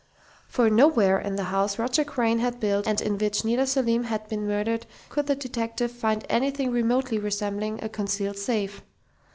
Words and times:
For 0.47 0.67
nowhere 0.67 1.19
in 1.19 1.35
the 1.35 1.43
house 1.53 1.77
Roger 1.77 2.03
Crain 2.03 2.39
had 2.39 2.59
built 2.59 2.87
and 2.87 2.99
in 2.99 3.19
which 3.19 3.45
Nita 3.45 3.67
Selim 3.67 4.05
had 4.05 4.27
been 4.27 4.47
murdered 4.47 4.87
could 5.09 5.27
the 5.27 5.35
detective 5.35 5.91
find 5.91 6.25
anything 6.27 6.71
remotely 6.71 7.19
resembling 7.19 7.83
a 7.83 7.87
concealed 7.87 8.37
safe. 8.39 8.81